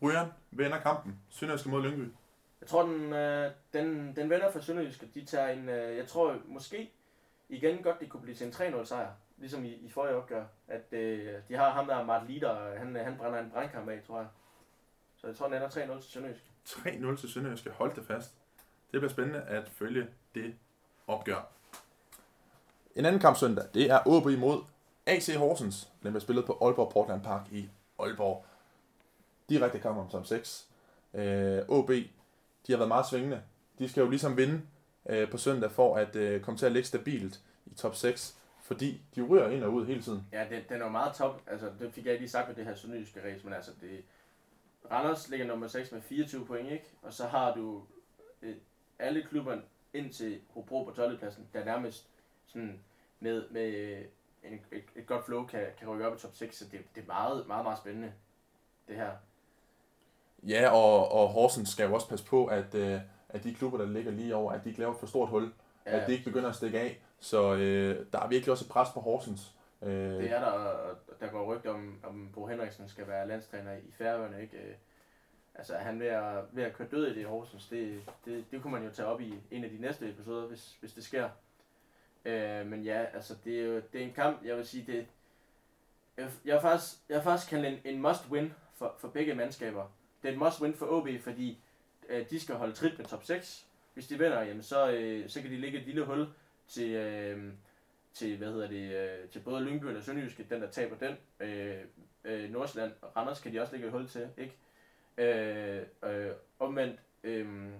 [0.02, 1.20] Ryan vinder kampen.
[1.30, 2.12] Sønderjyske mod Lyngby.
[2.60, 5.10] Jeg tror, den, øh, den, den vender for Sønderjyske.
[5.14, 6.92] De tager en, øh, jeg tror måske
[7.48, 10.92] igen godt, det kunne blive til en 3-0 sejr ligesom i, i forrige opgør, at
[10.92, 14.02] øh, de har ham der, Mart Lider, øh, han, øh, han brænder en brandkamp af,
[14.06, 14.28] tror jeg.
[15.16, 16.44] Så jeg tror, den ender 3-0 til Sønderjysk.
[16.66, 17.68] 3-0 til Sønderjysk.
[17.68, 18.34] Hold det fast.
[18.92, 20.54] Det bliver spændende at følge det
[21.06, 21.48] opgør.
[22.96, 24.62] En anden kamp søndag, det er OB imod
[25.06, 25.88] AC Horsens.
[26.02, 28.44] Den bliver spillet på Aalborg Portland Park i Aalborg.
[29.48, 30.68] Direkte kamp om som 6.
[31.14, 31.90] Øh, OB,
[32.66, 33.42] de har været meget svingende.
[33.78, 34.62] De skal jo ligesom vinde
[35.08, 38.38] øh, på søndag for at øh, komme til at ligge stabilt i top 6
[38.72, 40.26] fordi de ryger ind og ud hele tiden.
[40.32, 41.42] Ja, det, den er jo meget top.
[41.46, 44.04] Altså, det fik jeg lige sagt med det her sønderjyske race, men altså, det,
[44.90, 46.84] Randers ligger nummer 6 med 24 point, ikke?
[47.02, 47.82] Og så har du
[48.42, 48.56] øh,
[48.98, 49.62] alle klubberne
[49.94, 51.18] ind til Hobro på 12.
[51.18, 52.08] pladsen, der nærmest
[52.46, 52.80] sådan
[53.20, 54.04] med, med øh,
[54.44, 57.02] en, et, et godt flow kan, kan rykke op i top 6, så det, det
[57.02, 58.12] er meget, meget, meget spændende,
[58.88, 59.10] det her.
[60.42, 63.86] Ja, og, og Horsens skal jo også passe på, at, øh, at de klubber, der
[63.86, 65.52] ligger lige over, at de ikke laver for stort hul,
[65.86, 65.98] ja.
[65.98, 68.88] at de ikke begynder at stikke af, så øh, der er virkelig også et pres
[68.94, 69.54] på Horsens.
[69.82, 73.92] Øh, det er der, der går rygt om, om Bo Henriksen skal være landstræner i
[73.98, 74.56] Færøerne, ikke?
[74.56, 74.74] Øh,
[75.54, 77.66] altså, er han ved at, ved at køre død i det i Horsens?
[77.66, 80.76] Det, det, det kunne man jo tage op i en af de næste episoder, hvis,
[80.80, 81.28] hvis det sker.
[82.24, 85.06] Øh, men ja, altså, det er jo det er en kamp, jeg vil sige, det
[86.16, 89.86] jeg, jeg, er faktisk, jeg faktisk kaldt en, en must-win for, for begge mandskaber.
[90.22, 91.58] Det er et must-win for OB, fordi
[92.08, 93.66] øh, de skal holde trit med top 6.
[93.94, 96.26] Hvis de vinder, jamen, så, øh, så kan de ligge et lille hul
[96.68, 97.52] til, øh,
[98.14, 101.16] til, hvad hedder det, øh, til både Lyngby og Sønderjyske, den der taber den.
[101.40, 101.78] Øh,
[102.24, 104.56] øh, Nordsjælland og Randers kan de også lægge et hul til, ikke?
[105.18, 107.72] Øh, øh, omvendt, øh,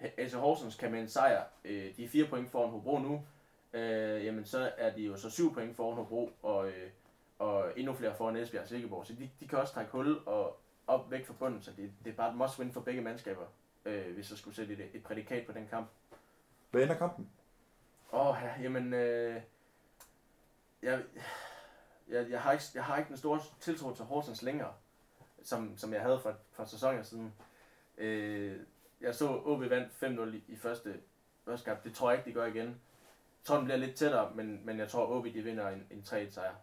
[0.00, 3.24] AC Horsens kan med en sejr, øh, de er fire point foran Hobro nu,
[3.72, 6.90] øh, jamen så er de jo så syv point foran Hobro, og, øh,
[7.38, 10.60] og endnu flere foran Esbjerg og Silkeborg, så de, de kan også trække hul og
[10.86, 13.46] op væk fra bunden, så det, det er bare et must win for begge mandskaber,
[13.84, 15.88] øh, hvis jeg skulle sætte et, et prædikat på den kamp.
[16.70, 17.30] Hvad ender kampen?
[18.12, 19.42] Åh, oh, ja, jamen, øh,
[20.82, 21.02] jeg,
[22.08, 24.72] jeg, jeg, har ikke, jeg har ikke den store tiltro til Horsens længere,
[25.42, 27.32] som, som jeg havde for, for sæsoner siden.
[27.98, 28.60] Øh,
[29.00, 31.00] jeg så OB vandt 5-0 i, i første,
[31.44, 31.84] første kamp.
[31.84, 32.66] Det tror jeg ikke, de gør igen.
[32.66, 36.04] Jeg tror, den bliver lidt tættere, men, men jeg tror, OB de vinder en, en
[36.06, 36.54] 3-1 sejr.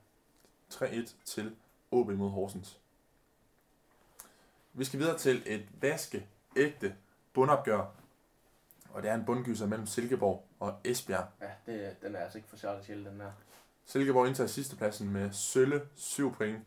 [0.73, 1.55] 3-1 til
[1.91, 2.79] OB mod Horsens.
[4.73, 6.95] Vi skal videre til et vaske ægte
[7.33, 7.97] bundopgør
[8.97, 11.27] og det er en bundgyser mellem Silkeborg og Esbjerg.
[11.41, 13.31] Ja, det, den er altså ikke for sjovt til, den der.
[13.85, 16.59] Silkeborg indtager sidstepladsen med sølle 7 point.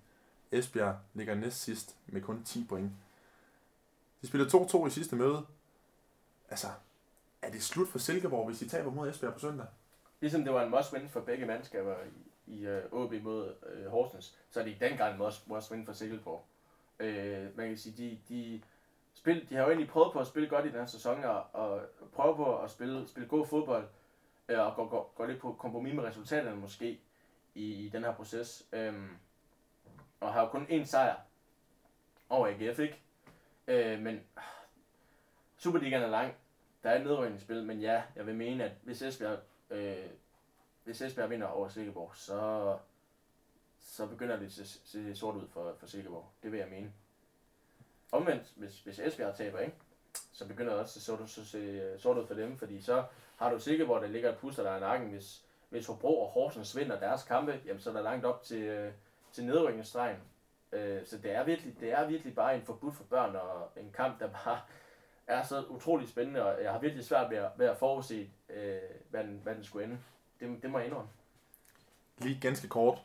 [0.52, 2.92] Esbjerg ligger næst sidst med kun 10 point.
[4.22, 4.46] De spiller
[4.84, 5.46] 2-2 i sidste møde.
[6.50, 6.66] Altså,
[7.42, 9.66] er det slut for Silkeborg, hvis de taber mod Esbjerg på søndag?
[10.20, 11.94] Ligesom det var en must-win for begge mandskaber
[12.46, 15.86] i, i uh, OB mod uh, Horsens, så er det i den gang en must-win
[15.86, 16.44] for Silkeborg.
[17.00, 18.60] Uh, man kan sige, de, de
[19.14, 21.44] spil, de har jo egentlig prøvet på at spille godt i den her sæson, og,
[21.52, 23.88] og prøve på at spille, spille god fodbold,
[24.48, 27.00] øh, og gå, gå, gå lidt på kompromis med resultaterne måske
[27.54, 28.68] i, i den her proces.
[28.72, 28.94] Øh,
[30.20, 31.16] og har jo kun én sejr
[32.28, 33.02] over AGF, ikke?
[33.68, 34.20] Øh, men
[35.56, 36.34] Superligaen er lang.
[36.82, 39.38] Der er et nedrykningsspil, men ja, jeg vil mene, at hvis Esbjerg,
[39.70, 40.06] øh,
[40.84, 42.78] hvis Esbjerg vinder over Silkeborg, så,
[43.78, 46.28] så begynder det at se, se sort ud for, for Silkeborg.
[46.42, 46.92] Det vil jeg mene.
[48.12, 49.74] Omvendt, hvis, hvis Esbjerg taber, ikke?
[50.40, 53.04] så begynder det også at se, så se sort ud for dem, fordi så
[53.36, 55.08] har du sikkert, hvor der ligger et puster der i nakken.
[55.08, 58.92] Hvis, hvis Hobro og Horsens vinder deres kampe, jamen, så er der langt op til,
[59.32, 60.16] til nedrykningsstregen.
[60.72, 63.90] Øh, så det er, virkelig, det er virkelig bare en forbudt for børn, og en
[63.92, 64.60] kamp, der bare
[65.26, 68.78] er så utrolig spændende, og jeg har virkelig svært ved at, ved at forudse, øh,
[69.10, 69.98] hvad, den, hvad den skulle ende.
[70.40, 71.10] Det, det må jeg indrømme.
[72.18, 72.98] Lige ganske kort.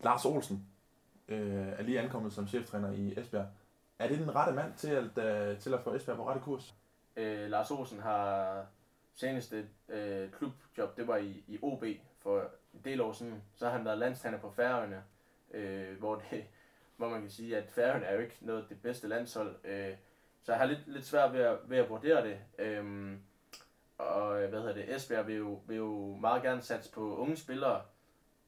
[0.00, 0.66] Lars Olsen
[1.28, 3.46] øh, er lige ankommet som cheftræner i Esbjerg.
[3.98, 6.74] Er det den rette mand til at, øh, til at få Esbjerg på rette kurs?
[7.16, 8.66] Øh, Lars Olsen har
[9.14, 11.84] seneste øh, klubjob, det var i, i OB
[12.18, 13.42] for en del år siden.
[13.54, 15.02] Så har han været landstræner på Færøerne,
[15.50, 16.44] øh, hvor, det,
[16.96, 19.56] hvor man kan sige, at Færøerne er jo ikke noget det bedste landshold.
[19.64, 19.94] Øh,
[20.42, 22.38] så jeg har lidt, lidt svært ved at, ved at vurdere det.
[22.58, 23.18] Øhm, øh,
[23.98, 27.82] og hvad hedder det, Esbjerg vil jo, vil jo meget gerne satse på unge spillere.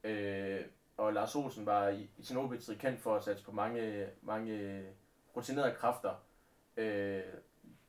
[0.03, 0.61] Øh,
[0.97, 4.83] og Lars Olsen var i, i sin OB-tid kendt for at satse på mange, mange
[5.37, 6.13] rutinerede kræfter.
[6.77, 7.23] Øh,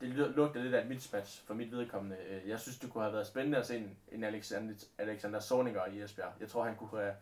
[0.01, 2.17] det lugter lidt af et mismatch for mit vedkommende.
[2.17, 5.85] Øh, jeg synes, det kunne have været spændende at se en, en Alexander, Alexander Sorninger
[5.85, 6.33] i Esbjerg.
[6.39, 7.15] Jeg tror, han kunne have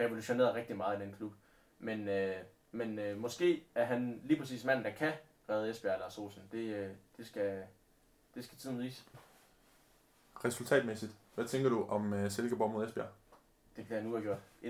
[0.00, 1.32] revolutioneret rigtig meget i den klub.
[1.78, 2.36] Men, øh,
[2.72, 5.12] men øh, måske er han lige præcis manden, der kan
[5.48, 6.42] redde Esbjerg eller Sosen.
[6.52, 7.64] Det, øh, det, skal,
[8.34, 9.04] det skal tiden vise.
[10.44, 13.08] Resultatmæssigt, hvad tænker du om øh, Silkeborg mod Esbjerg?
[13.76, 14.38] Det bliver nu gjort.
[14.62, 14.66] 1-1.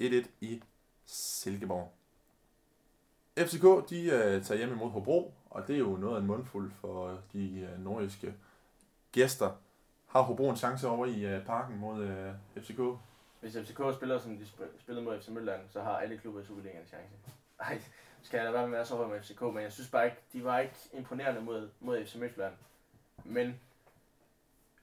[0.00, 0.62] 1-1 i
[1.06, 1.92] Silkeborg.
[3.38, 6.72] FCK de øh, tager hjem imod Hobro, og det er jo noget af en mundfuld
[6.80, 8.34] for de øh, nordiske
[9.12, 9.50] gæster.
[10.06, 12.80] Har Hobro en chance over i øh, parken mod øh, FCK?
[13.40, 14.46] Hvis FCK spiller, som de
[14.80, 17.14] spillede mod FC Midtland, så har alle klubber i Superligaen en chance.
[17.60, 17.80] Ej,
[18.22, 20.04] skal jeg da være med at være så høj med FCK, men jeg synes bare
[20.04, 22.54] ikke, de var ikke imponerende mod, mod FC Midtland.
[23.24, 23.46] Men,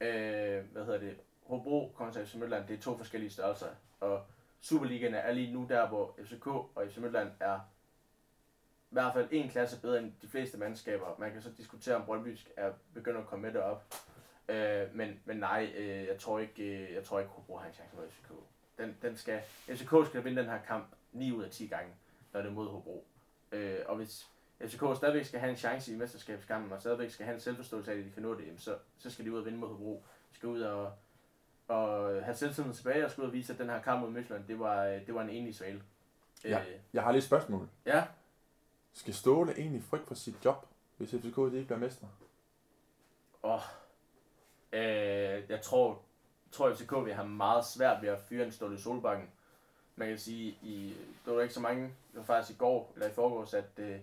[0.01, 3.67] øh, hvad hedder det, Hobro kontra FC Midtland, det er to forskellige størrelser,
[3.99, 4.21] og
[4.61, 7.59] Superligaen er lige nu der, hvor FCK og FC Midtland er
[8.93, 11.15] i hvert fald en klasse bedre end de fleste mandskaber.
[11.19, 13.83] Man kan så diskutere, om Brøndby er begyndt at komme med derop.
[14.49, 17.73] Øh, men, men nej, øh, jeg tror ikke, øh, jeg tror ikke, Hobro har en
[17.73, 18.31] chance mod FCK.
[18.77, 21.91] Den, den skal, FCK skal vinde den her kamp 9 ud af 10 gange,
[22.33, 23.05] når det er mod Hobro.
[23.51, 24.27] Øh, og hvis
[24.61, 27.97] FCK stadigvæk skal have en chance i mesterskabskampen, og stadigvæk skal have en selvforståelse af,
[27.97, 30.03] at de kan nå det, så, så skal de ud og vinde mod Hobro.
[30.31, 30.93] De skal ud og,
[31.67, 34.47] og have selvtiden tilbage og skulle ud og vise, at den her kamp mod Midtjylland,
[34.47, 35.81] det var, det var en enlig svale.
[36.43, 37.69] Ja, øh, jeg har lige et spørgsmål.
[37.85, 38.03] Ja.
[38.93, 40.65] Skal Ståle egentlig frygte for sit job,
[40.97, 42.07] hvis FCK ikke bliver mestre?
[43.43, 43.61] Åh, oh,
[44.71, 46.01] øh, jeg tror,
[46.51, 49.29] tror FCK vil have meget svært ved at fyre en Ståle Solbakken.
[49.95, 50.93] Man kan sige, i,
[51.25, 53.99] det var ikke så mange, det var faktisk i går, eller i forgårs, at, øh,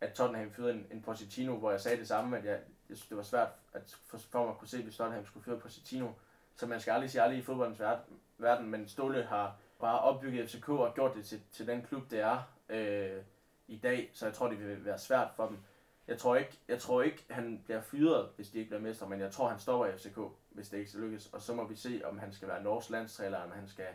[0.00, 3.08] at Tottenham fyrede en, en Positino, hvor jeg sagde det samme, at jeg, jeg synes,
[3.08, 6.08] det var svært at for, for mig at kunne se, hvis Tottenham skulle fyre Positino.
[6.56, 7.80] Så man skal aldrig sige aldrig i fodboldens
[8.38, 12.20] verden, men Ståle har bare opbygget FCK og gjort det til, til den klub, det
[12.20, 12.42] er.
[12.68, 13.22] Øh,
[13.70, 15.58] i dag, så jeg tror, det vil være svært for dem.
[16.08, 19.20] Jeg tror ikke, jeg tror ikke han bliver fyret, hvis de ikke bliver mestre, men
[19.20, 20.18] jeg tror, han stopper i FCK,
[20.50, 21.26] hvis det ikke skal lykkes.
[21.32, 23.86] Og så må vi se, om han skal være norsk landstræner, eller om han skal,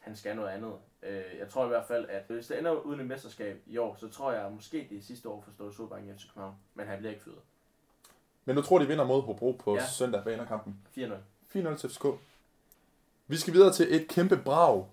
[0.00, 0.72] han skal noget andet.
[1.02, 3.94] Øh, jeg tror i hvert fald, at hvis det ender uden et mesterskab i år,
[3.94, 6.86] så tror jeg måske, det er sidste år for Ståle Solbakken i FC København, men
[6.86, 7.38] han bliver ikke fyret.
[8.44, 9.86] Men du tror, de vinder mod Hobro på ja.
[9.86, 10.76] søndag ved kampen?
[10.96, 11.02] 4-0.
[11.54, 12.04] 4-0 til FCK.
[13.26, 14.86] Vi skal videre til et kæmpe brag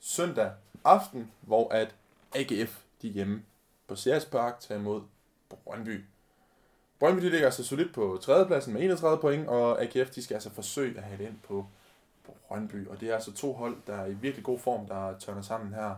[0.00, 0.52] søndag
[0.84, 1.94] aften, hvor at
[2.34, 3.42] AGF de hjemme
[3.92, 5.02] på Sears Park tager imod
[5.48, 6.04] Brøndby.
[6.98, 10.50] Brøndby de ligger altså solidt på tredjepladsen med 31 point, og AGF de skal altså
[10.50, 11.66] forsøge at have det ind på
[12.48, 12.88] Brøndby.
[12.88, 15.74] Og det er altså to hold, der er i virkelig god form, der tørner sammen
[15.74, 15.94] her.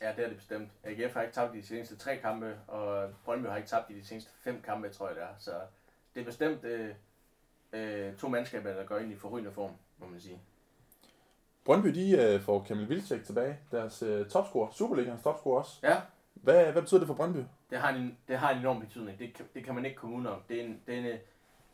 [0.00, 0.68] Ja, det er det bestemt.
[0.84, 4.00] AGF har ikke tabt i de seneste tre kampe, og Brøndby har ikke tabt i
[4.00, 5.34] de seneste fem kampe, tror jeg det er.
[5.38, 5.52] Så
[6.14, 6.94] det er bestemt øh,
[7.72, 10.40] øh, to mandskaber, der går ind i forrygende form, må man sige.
[11.64, 15.78] Brøndby de øh, får Kamil Vilcek tilbage, deres øh, topscorer, Superligaens topscorer også.
[15.82, 16.00] Ja,
[16.34, 17.38] hvad, hvad betyder det for Brøndby?
[17.70, 19.18] Det har en, det har en enorm betydning.
[19.18, 20.42] Det, det kan man ikke komme udenom.
[20.48, 21.04] Det er, en, det, er en,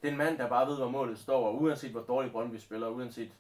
[0.03, 2.57] det er en mand, der bare ved, hvor målet står, og uanset hvor dårligt Brøndby
[2.57, 3.33] spiller, uanset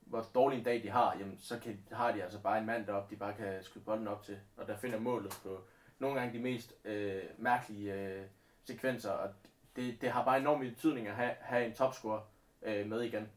[0.00, 2.86] hvor dårlig en dag de har, jamen, så kan, har de altså bare en mand
[2.86, 5.60] deroppe, de bare kan skyde bolden op til, og der finder målet på
[5.98, 8.22] nogle gange de mest øh, mærkelige øh,
[8.64, 9.28] sekvenser, og
[9.76, 12.20] det, det har bare enorm betydning at have, have en topscorer
[12.62, 13.28] øh, med igen.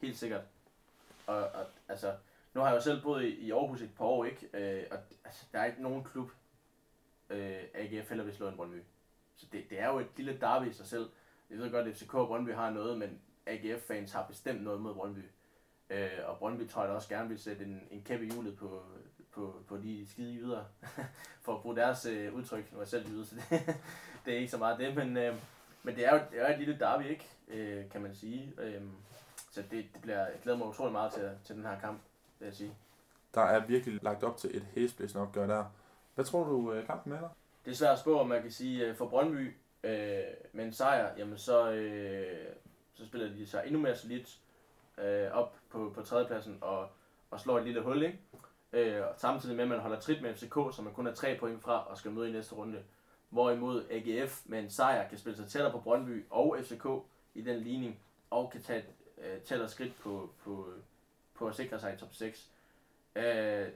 [0.00, 0.42] Helt sikkert.
[1.26, 2.12] Og, og altså,
[2.54, 4.48] nu har jeg jo selv boet i, i Aarhus et par år, ikke?
[4.54, 6.30] Øh, og altså, der er ikke nogen klub,
[7.30, 8.82] øh, AGF heller vil slå en Brøndby.
[9.36, 11.10] Så det, det er jo et lille derby i sig selv.
[11.50, 14.94] Jeg ved godt, at FCK og Brøndby har noget, men AGF-fans har bestemt noget mod
[14.94, 15.24] Brøndby.
[15.90, 18.56] Øh, og Brøndby tror jeg da også gerne vil sætte en, en kæppe i hjulet
[18.56, 18.82] på,
[19.30, 20.64] på, på de skide jyder,
[21.44, 22.72] for at bruge deres øh, udtryk.
[22.72, 23.76] Nu er jeg selv jyde, så det,
[24.24, 25.34] det er ikke så meget det, men, øh,
[25.82, 27.28] men det er jo det er et lille derby, ikke?
[27.48, 28.52] Øh, kan man sige.
[28.58, 28.82] Øh,
[29.50, 32.00] så det, det bliver, jeg glæder mig utrolig meget til, til den her kamp,
[32.38, 32.74] vil jeg sige.
[33.34, 35.64] Der er virkelig lagt op til et hæsblæsende opgør der.
[36.14, 37.28] Hvad tror du, øh, kampen ender?
[37.64, 40.72] Det er svært at spå, om man kan sige, øh, for Brøndby øh, med en
[40.72, 42.54] sejr, jamen så, øh,
[42.94, 44.38] så spiller de sig endnu mere solidt
[44.98, 46.88] øh, op på, på tredjepladsen og,
[47.30, 48.18] og slår et lille hul, ikke?
[48.72, 51.62] Øh, samtidig med, at man holder trit med FCK, så man kun er tre point
[51.62, 52.82] fra og skal møde i næste runde.
[53.28, 56.86] Hvorimod AGF med en sejr kan spille sig tættere på Brøndby og FCK
[57.34, 58.86] i den ligning, og kan tage et
[59.18, 60.66] øh, tættere skridt på, på,
[61.34, 62.50] på at sikre sig i top 6.
[63.16, 63.24] Øh,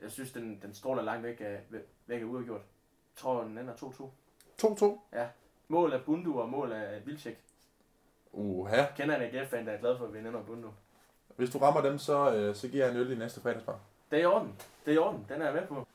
[0.03, 1.61] jeg synes, den, den stråler langt væk af,
[2.07, 2.61] væk af uafgjort.
[2.61, 4.05] Jeg tror, den ender 2-2.
[4.63, 5.19] 2-2.
[5.69, 7.39] Mål af Bundu og mål af Vilcek.
[8.33, 8.85] Uha.
[8.97, 10.69] Kender en AGF-fan, der er glad for at vinde under Bundu.
[11.37, 13.79] Hvis du rammer dem, så, øh, så giver jeg en øl i næste fredagsbar.
[14.11, 14.55] Det er i orden.
[14.85, 15.27] Det er i orden.
[15.29, 15.87] Den er jeg med på.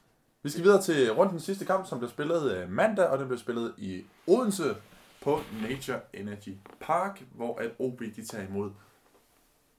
[0.42, 3.40] Vi skal videre til rundens sidste kamp, som blev spillet øh, mandag, og den blev
[3.40, 4.64] spillet i Odense
[5.22, 8.72] på Nature Energy Park, hvor at OB de tager imod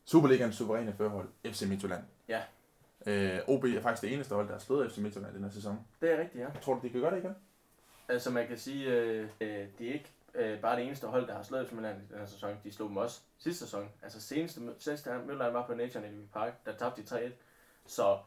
[0.05, 2.03] Superligans suveræne førhold, FC Midtjylland.
[2.29, 2.43] Ja.
[3.07, 5.87] Øh, OB er faktisk det eneste hold, der har slået FC Midtjylland den her sæson.
[6.01, 6.61] Det er rigtigt, ja.
[6.63, 7.35] Tror du, de kan gøre det igen?
[8.09, 11.35] Altså man kan sige, øh, øh, det er ikke øh, bare det eneste hold, der
[11.35, 12.57] har slået FC Midtjylland i den her sæson.
[12.65, 13.89] De slog dem også sidste sæson.
[14.03, 17.31] Altså seneste, seneste Midtjylland var på Nature Energy Park, der tabte de 3-1.
[17.87, 18.19] Så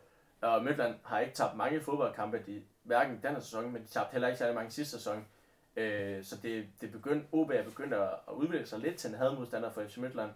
[0.43, 4.11] og Midtjylland har ikke tabt mange fodboldkampe, de, hverken den her sæson, men de tabte
[4.11, 5.25] heller ikke særlig mange sidste sæson.
[5.75, 9.15] Øh, så det, det begyndt, OB er begyndt at, at udvikle sig lidt til en
[9.15, 10.31] hadmodstander for FC Midtjylland.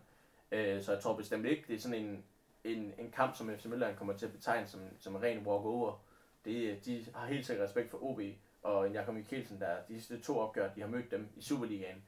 [0.51, 2.23] Øh, så jeg tror bestemt ikke, det er sådan en,
[2.63, 5.99] en, en kamp, som FC Midtjylland kommer til at betegne som, som en ren walk-over.
[6.45, 8.21] Det, de har helt sikkert respekt for OB,
[8.63, 12.03] og Jakob Mikkelsen, der de sidste to opgør, de har mødt dem i Superligaen,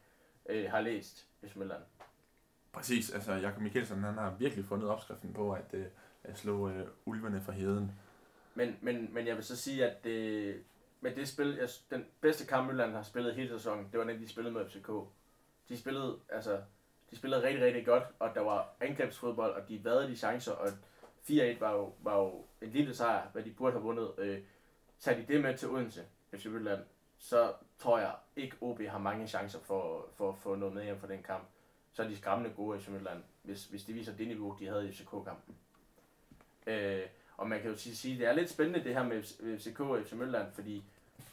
[0.49, 1.83] øh, har læst FC Midtjylland.
[2.71, 5.85] Præcis, altså Jakob Mikkelsen, han har virkelig fundet opskriften på at, øh,
[6.23, 7.91] at slå øh, ulvene fra heden.
[8.55, 10.63] Men, men, men jeg vil så sige, at det,
[11.01, 14.21] med det spil, jeg, den bedste kamp, Midtjylland har spillet hele sæsonen, det var den,
[14.21, 14.89] de spillede med FCK.
[15.69, 16.61] De spillede, altså,
[17.11, 20.67] de spillede rigtig, rigtig godt, og der var angrebsfodbold, og de havde de chancer, og
[21.29, 24.11] 4-1 var jo, var jo en lille sejr, hvad de burde have vundet.
[24.17, 24.39] Øh,
[24.99, 26.81] tager de det med til Odense, FC Midtjylland,
[27.17, 30.99] så tror jeg ikke, OB har mange chancer for, for at få noget med hjem
[30.99, 31.43] fra den kamp.
[31.91, 34.89] Så er de skræmmende gode i Midtjylland, hvis, hvis de viser det niveau, de havde
[34.89, 35.55] i FCK-kampen.
[36.67, 37.01] Øh,
[37.37, 39.23] og man kan jo sige, at det er lidt spændende det her med
[39.59, 40.83] FCK og FC Midtjylland, fordi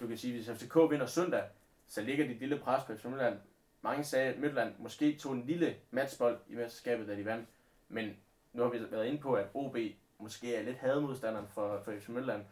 [0.00, 1.44] du kan sige, at hvis FCK vinder søndag,
[1.88, 3.38] så ligger de et lille pres på FC Midtjylland.
[3.86, 7.48] Mange sagde, at Midtjylland måske tog en lille matchbold i mesterskabet, da de vandt.
[7.88, 8.16] Men
[8.52, 9.76] nu har vi været inde på, at OB
[10.18, 12.44] måske er lidt hademodstanderen for, for FC Midtjylland.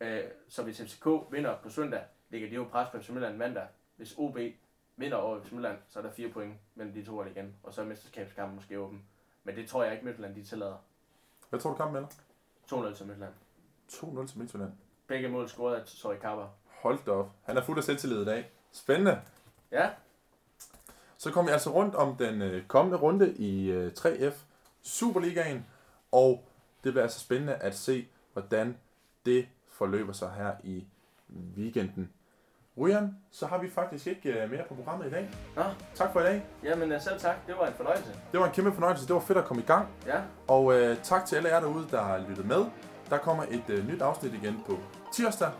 [0.00, 3.66] Øh, så hvis FCK vinder på søndag, ligger de jo pres på FC Midtjylland mandag.
[3.96, 4.38] Hvis OB
[4.96, 7.54] vinder over FC Midtjylland, så er der fire point mellem de to hold igen.
[7.62, 9.02] Og så er mesterskabskampen måske åben.
[9.44, 10.76] Men det tror jeg ikke, Midtjylland de tillader.
[11.50, 12.90] Hvad tror du kampen ender?
[12.90, 13.34] 2-0 til Midtjylland.
[13.92, 14.72] 2-0 til Midtjylland.
[15.06, 16.44] Begge mål scoret af Sorry Kappa.
[16.66, 17.30] Hold da op.
[17.42, 18.50] Han er fuld af selvtillid i dag.
[18.72, 19.20] Spændende.
[19.70, 19.90] Ja,
[21.26, 24.34] Så kom vi altså rundt om den øh, kommende runde i øh, 3F
[24.82, 25.66] Superligaen,
[26.12, 26.44] og
[26.84, 28.76] det bliver altså spændende at se, hvordan
[29.24, 30.84] det forløber sig her i
[31.56, 32.10] weekenden.
[32.78, 35.30] Ryan, så har vi faktisk ikke øh, mere på programmet i dag.
[35.56, 35.62] Nå.
[35.94, 36.46] Tak for i dag.
[36.64, 37.36] jamen øh, selv tak.
[37.46, 38.10] Det var en fornøjelse.
[38.32, 39.06] Det var en kæmpe fornøjelse.
[39.06, 39.88] Det var fedt at komme i gang.
[40.06, 42.64] Ja, Og øh, tak til alle jer derude, der har lyttet med.
[43.10, 44.78] Der kommer et øh, nyt afsnit igen på
[45.12, 45.50] tirsdag.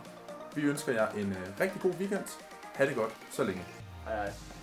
[0.55, 2.39] Vi ønsker jer en øh, rigtig god weekend.
[2.73, 3.61] Ha' det godt så længe.
[4.05, 4.56] hej hej.